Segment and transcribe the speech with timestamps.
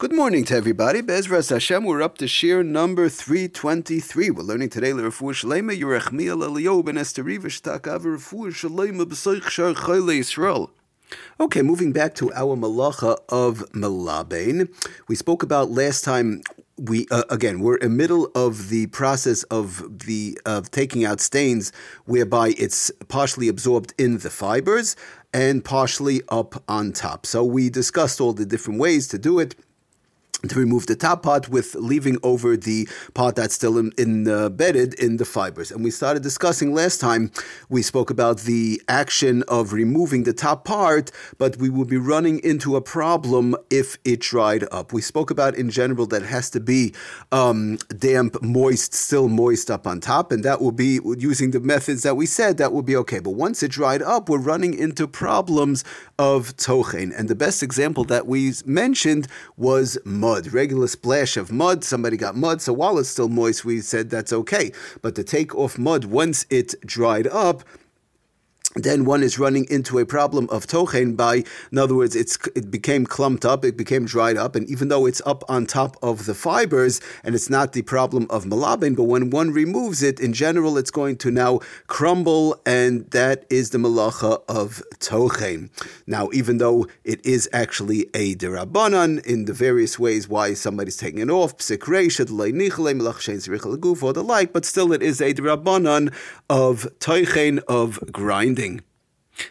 [0.00, 1.02] Good morning to everybody.
[1.02, 4.30] Bezras Hashem, we're up to shiur number 323.
[4.30, 6.38] We're learning today L'Refuah Shalema, Yerechmiel
[8.52, 10.70] Shalema Shar Yisrael.
[11.40, 14.72] Okay, moving back to our malacha of Malabain.
[15.08, 16.42] We spoke about last time
[16.76, 21.72] we uh, again we're in middle of the process of the of taking out stains
[22.04, 24.94] whereby it's partially absorbed in the fibers
[25.34, 29.56] and partially up on top so we discussed all the different ways to do it
[30.46, 34.48] to remove the top part with leaving over the part that's still in, in uh,
[34.58, 35.70] embedded in the fibers.
[35.70, 37.30] And we started discussing last time,
[37.68, 42.40] we spoke about the action of removing the top part, but we would be running
[42.40, 44.92] into a problem if it dried up.
[44.92, 46.92] We spoke about in general that has to be
[47.30, 52.02] um, damp, moist, still moist up on top, and that will be using the methods
[52.02, 53.20] that we said, that will be okay.
[53.20, 55.84] But once it dried up, we're running into problems
[56.18, 57.12] of tochen.
[57.16, 59.98] And the best example that we mentioned was
[60.28, 61.82] mud, regular splash of mud.
[61.82, 64.72] Somebody got mud, so while it's still moist, we said that's okay.
[65.00, 67.64] But to take off mud once it dried up,
[68.84, 72.70] then one is running into a problem of tochen by, in other words, it's it
[72.70, 76.26] became clumped up, it became dried up, and even though it's up on top of
[76.26, 80.32] the fibers, and it's not the problem of malabin, but when one removes it, in
[80.32, 85.70] general, it's going to now crumble, and that is the malacha of tochen.
[86.06, 91.20] Now, even though it is actually a derabanan in the various ways why somebody's taking
[91.20, 91.54] it off,
[94.02, 96.12] or the like, but still it is a derabanan
[96.48, 98.67] of tochen of grinding.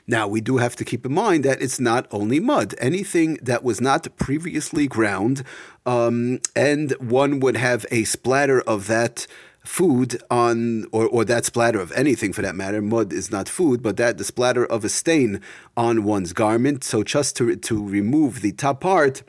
[0.05, 2.75] Now, we do have to keep in mind that it's not only mud.
[2.79, 5.43] Anything that was not previously ground,
[5.85, 9.27] um, and one would have a splatter of that
[9.63, 12.81] food on, or, or that splatter of anything for that matter.
[12.81, 15.41] Mud is not food, but that the splatter of a stain
[15.75, 16.83] on one's garment.
[16.83, 19.23] So, just to, to remove the top part,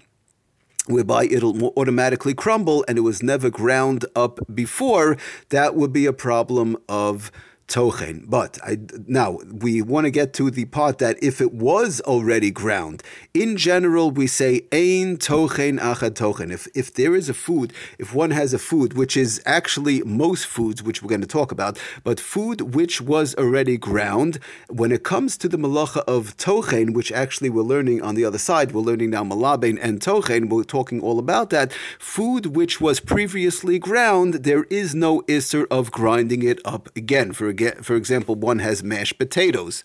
[0.87, 5.17] whereby it'll automatically crumble and it was never ground up before,
[5.51, 7.31] that would be a problem of
[7.69, 8.25] tochen.
[8.27, 12.51] But I, now we want to get to the part that if it was already
[12.51, 13.03] ground,
[13.35, 16.51] in general we say ein tochen achar tochen.
[16.51, 20.47] If if there is a food, if one has a food which is actually most
[20.47, 25.05] foods which we're going to talk about, but food which was already ground, when it
[25.05, 28.81] comes to the malacha of tochen, which actually we're learning on the other side, we're
[28.81, 30.49] learning now malaben and tochen.
[30.49, 34.35] We're talking all about that food which was previously ground.
[34.49, 37.49] There is no isser of grinding it up again for
[37.83, 39.83] for example, one has mashed potatoes.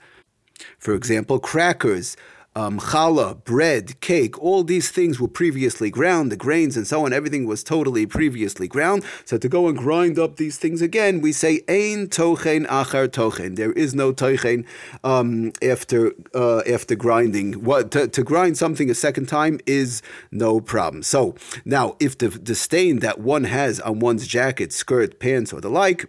[0.79, 2.15] For example, crackers,
[2.55, 7.11] um, challah, bread, cake, all these things were previously ground, the grains and so on,
[7.11, 9.03] everything was totally previously ground.
[9.25, 13.55] So to go and grind up these things again, we say ein tochen achar tochen.
[13.55, 14.65] There is no tochen
[15.03, 17.63] um, after uh, after grinding.
[17.63, 20.01] What to, to, grind something a second time is
[20.31, 21.03] no problem.
[21.03, 21.35] So
[21.65, 25.69] now, if the the stain that one has on one's jacket, skirt, pants, or the
[25.69, 26.07] like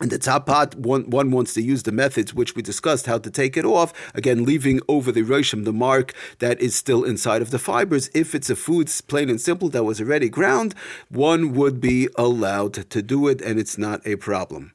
[0.00, 3.18] and the top part, one, one wants to use the methods which we discussed how
[3.18, 3.92] to take it off.
[4.14, 8.08] Again, leaving over the roshim, the mark that is still inside of the fibers.
[8.14, 10.74] If it's a food, plain and simple, that was already ground,
[11.10, 14.72] one would be allowed to do it, and it's not a problem.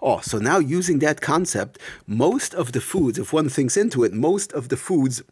[0.00, 4.12] Oh, so now using that concept, most of the foods, if one thinks into it,
[4.12, 5.22] most of the foods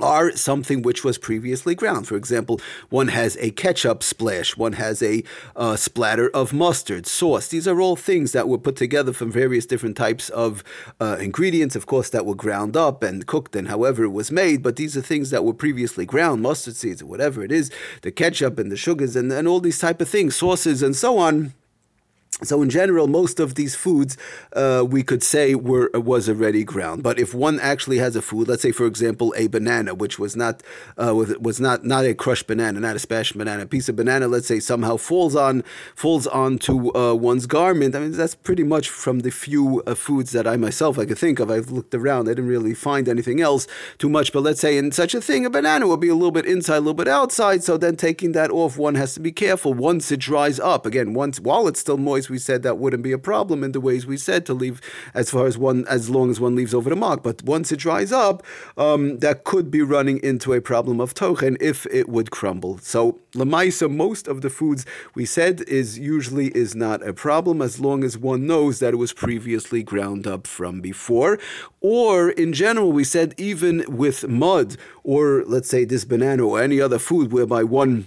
[0.00, 2.06] are something which was previously ground.
[2.08, 2.60] For example,
[2.90, 5.22] one has a ketchup splash, one has a
[5.56, 7.48] uh, splatter of mustard, sauce.
[7.48, 10.64] These are all things that were put together from various different types of
[11.00, 14.62] uh, ingredients, of course, that were ground up and cooked and however it was made.
[14.62, 17.70] But these are things that were previously ground, mustard seeds or whatever it is,
[18.02, 21.18] the ketchup and the sugars and, and all these type of things, sauces and so
[21.18, 21.54] on
[22.42, 24.16] so in general, most of these foods
[24.54, 27.02] uh, we could say were was already ground.
[27.02, 30.34] But if one actually has a food, let's say for example a banana, which was
[30.34, 30.62] not
[30.98, 34.26] uh, was not not a crushed banana, not a smashed banana, a piece of banana,
[34.26, 35.62] let's say somehow falls on
[35.94, 37.94] falls onto uh, one's garment.
[37.94, 41.18] I mean that's pretty much from the few uh, foods that I myself I could
[41.18, 41.50] think of.
[41.50, 43.68] I've looked around, I didn't really find anything else
[43.98, 44.32] too much.
[44.32, 46.78] But let's say in such a thing, a banana will be a little bit inside,
[46.78, 47.62] a little bit outside.
[47.62, 49.72] So then taking that off, one has to be careful.
[49.72, 53.12] Once it dries up, again, once while it's still moist we said that wouldn't be
[53.12, 54.80] a problem in the ways we said to leave
[55.14, 57.22] as far as one as long as one leaves over the mark.
[57.22, 58.42] But once it dries up,
[58.76, 62.78] um, that could be running into a problem of tochen if it would crumble.
[62.78, 67.80] So lemaisa, most of the foods we said is usually is not a problem as
[67.80, 71.38] long as one knows that it was previously ground up from before.
[71.80, 76.80] Or in general, we said even with mud or let's say this banana or any
[76.80, 78.06] other food whereby one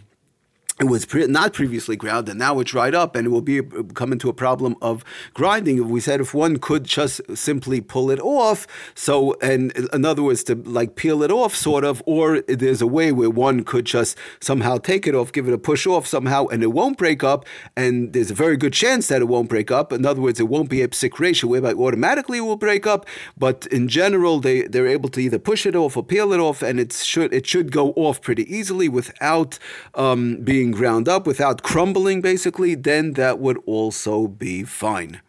[0.79, 3.61] it was pre- not previously ground and now it's dried up and it will be
[3.95, 5.03] come into a problem of
[5.33, 5.89] grinding.
[5.89, 10.43] We said if one could just simply pull it off, so and in other words
[10.45, 14.17] to like peel it off sort of, or there's a way where one could just
[14.39, 17.45] somehow take it off, give it a push off somehow, and it won't break up,
[17.75, 19.91] and there's a very good chance that it won't break up.
[19.91, 23.05] In other words, it won't be a psik reisha whereby automatically it will break up,
[23.37, 26.61] but in general they they're able to either push it off or peel it off,
[26.61, 29.57] and it should it should go off pretty easily without
[29.95, 35.21] um, being being ground up without crumbling, basically, then that would also be fine.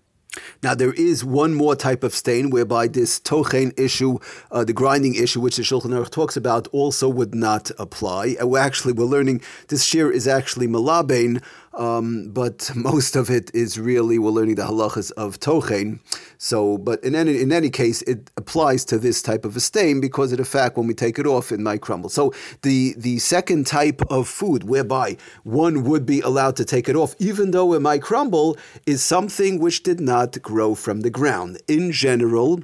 [0.62, 4.18] Now, there is one more type of stain whereby this tochen issue,
[4.50, 8.36] uh, the grinding issue, which the Shulchan Aruch talks about, also would not apply.
[8.40, 11.42] Uh, actually, we're learning this shiur is actually malabain,
[11.78, 16.00] um, but most of it is really we're learning the halachas of tochen.
[16.36, 20.00] So, but in any in any case, it applies to this type of a stain
[20.00, 22.10] because of the fact when we take it off, it might crumble.
[22.10, 26.96] So, the the second type of food whereby one would be allowed to take it
[26.96, 31.60] off, even though it might crumble, is something which did not grow from the ground.
[31.68, 32.60] In general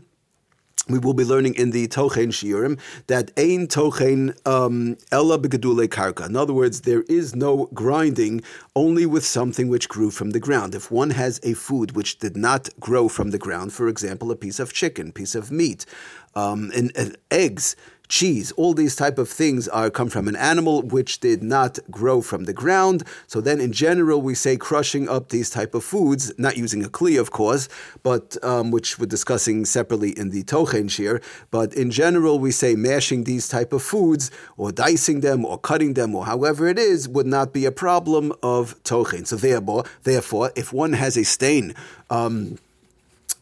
[0.88, 6.26] we will be learning in the Tochen Shiurim that Ein Tochen um, Ella Begedule Karka.
[6.26, 8.42] In other words, there is no grinding
[8.76, 10.74] only with something which grew from the ground.
[10.74, 14.36] If one has a food which did not grow from the ground, for example, a
[14.36, 15.86] piece of chicken, piece of meat,
[16.34, 17.76] um, and, and eggs,
[18.08, 22.20] cheese, all these type of things are come from an animal which did not grow
[22.20, 23.02] from the ground.
[23.26, 26.88] So then, in general, we say crushing up these type of foods, not using a
[26.88, 27.68] kli, of course,
[28.02, 31.22] but um, which we're discussing separately in the tochen shiur.
[31.50, 35.94] But in general, we say mashing these type of foods, or dicing them, or cutting
[35.94, 39.26] them, or however it is, would not be a problem of tochen.
[39.26, 41.74] So therefore, therefore, if one has a stain.
[42.10, 42.58] Um,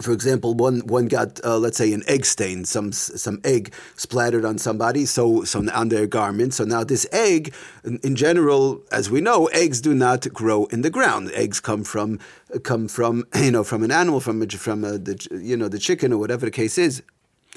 [0.02, 4.44] for example, one one got uh, let's say an egg stain, some some egg splattered
[4.44, 6.54] on somebody, so so on their garment.
[6.54, 7.54] So now this egg,
[7.84, 11.30] in, in, general, as we know, eggs do not grow in the ground.
[11.34, 12.18] Eggs come from
[12.62, 16.12] come from you know from an animal, from from a, the you know the chicken
[16.12, 17.02] or whatever the case is.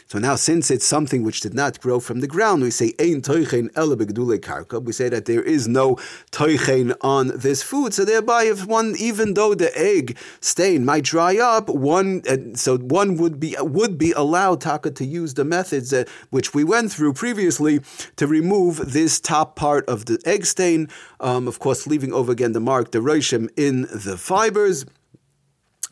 [0.08, 3.24] So now, since it's something which did not grow from the ground, we say ein
[3.24, 4.80] toichen elebegdule karka.
[4.80, 5.96] We say that there is no
[6.32, 7.92] toichen on this food.
[7.96, 12.22] So thereby, if one, even though the egg stain might dry up, one
[12.56, 16.64] so one would be would be allowed taka to use the methods that, which we
[16.64, 17.82] went through previously
[18.18, 20.88] to remove this top part of the egg stain.
[21.20, 24.86] Um, of course, leaving over again the mark, the roshim in the fibers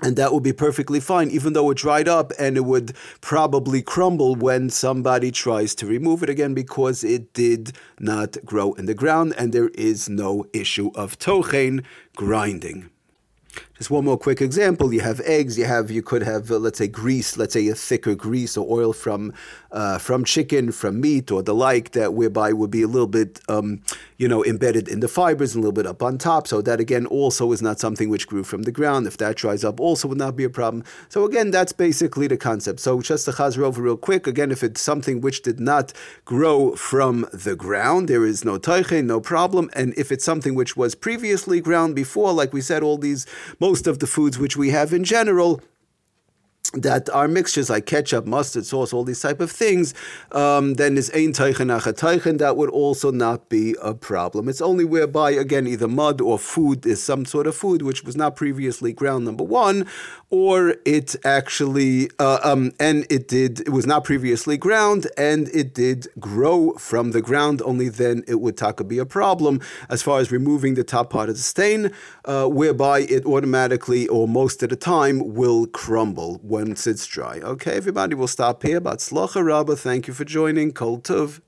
[0.03, 3.81] and that would be perfectly fine, even though it dried up and it would probably
[3.81, 8.93] crumble when somebody tries to remove it again because it did not grow in the
[8.93, 11.83] ground and there is no issue of tochen
[12.17, 12.89] grinding.
[13.77, 14.93] Just one more quick example.
[14.93, 15.57] You have eggs.
[15.57, 17.37] You have you could have uh, let's say grease.
[17.37, 19.33] Let's say a thicker grease or oil from
[19.71, 21.91] uh, from chicken, from meat, or the like.
[21.91, 23.81] That whereby would be a little bit um,
[24.17, 26.47] you know embedded in the fibers and a little bit up on top.
[26.47, 29.07] So that again also is not something which grew from the ground.
[29.07, 30.83] If that dries up, also would not be a problem.
[31.09, 32.79] So again, that's basically the concept.
[32.79, 34.27] So just to chazer over real quick.
[34.27, 35.93] Again, if it's something which did not
[36.25, 39.69] grow from the ground, there is no teiche, no problem.
[39.73, 43.25] And if it's something which was previously ground before, like we said, all these
[43.59, 45.61] most of the foods which we have in general
[46.73, 49.93] that are mixtures like ketchup, mustard sauce, all these type of things,
[50.31, 52.39] um, then is ein teichen teichen.
[52.39, 54.49] That would also not be a problem.
[54.49, 58.15] It's only whereby again either mud or food is some sort of food which was
[58.15, 59.25] not previously ground.
[59.25, 59.87] Number one,
[60.29, 65.73] or it actually uh, um, and it did it was not previously ground and it
[65.73, 67.61] did grow from the ground.
[67.63, 71.29] Only then it would taka be a problem as far as removing the top part
[71.29, 71.91] of the stain,
[72.25, 77.39] uh, whereby it automatically or most of the time will crumble when once it's dry.
[77.39, 78.79] Okay, everybody, we'll stop here.
[78.79, 80.71] But Slacha Rabba, thank you for joining.
[80.71, 81.41] Kol Tov.